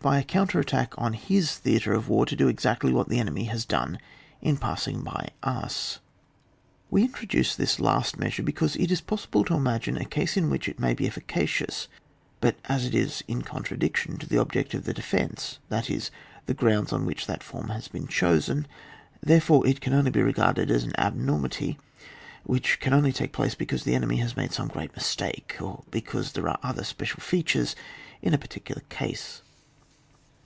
[0.00, 3.46] By a counter attack on his theatre of war, to do exactly what the enemy
[3.46, 3.98] has done
[4.40, 5.98] in passing by us.
[6.92, 10.48] We introduce this last measure, be cause it is possible to imagine a case in
[10.48, 11.88] which it may be efficacious;
[12.40, 16.12] but as it is in contradiction to the object of the de fence, that is,
[16.46, 18.68] the grounds on which that form has been chosen,
[19.20, 21.78] therefore it can only be regarded ae an abnormity,
[22.44, 26.30] which can only take place because the enemy has made some great mistake, or because
[26.32, 27.74] there are other special features
[28.22, 29.42] in a par ticular case.